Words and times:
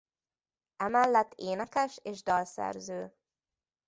Emellett 0.75 1.33
énekes 1.35 1.99
és 2.03 2.23
dalszerző. 2.23 3.15